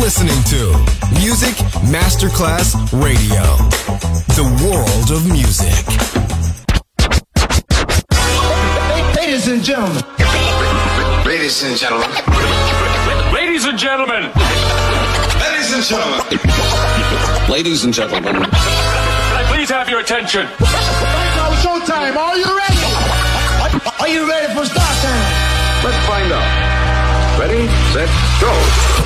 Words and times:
listening 0.00 0.42
to 0.44 0.72
Music 1.20 1.54
Masterclass 1.88 2.74
Radio, 2.92 3.42
the 4.34 4.44
world 4.64 5.10
of 5.10 5.30
music. 5.30 5.72
Ladies 9.16 9.48
and 9.48 9.62
gentlemen. 9.62 10.02
Ladies 11.24 11.62
and 11.62 11.76
gentlemen. 11.76 12.10
Ladies 13.32 13.64
and 13.64 13.78
gentlemen. 13.78 14.30
Ladies 15.40 15.72
and 15.72 15.84
gentlemen. 15.84 17.48
Ladies 17.48 17.84
and 17.84 17.94
gentlemen. 17.94 18.34
Can 18.34 18.50
I 18.52 19.44
please 19.54 19.70
have 19.70 19.88
your 19.88 20.00
attention? 20.00 20.46
Now 20.60 21.52
showtime. 21.62 22.16
Are 22.16 22.36
you 22.36 22.44
ready? 22.44 22.82
Are 24.00 24.08
you 24.08 24.28
ready 24.28 24.52
for 24.52 24.64
start 24.66 24.96
time? 25.02 25.84
Let's 25.84 26.06
find 26.06 26.32
out. 26.32 27.38
Ready, 27.40 27.66
set, 27.92 28.08
go. 28.40 29.05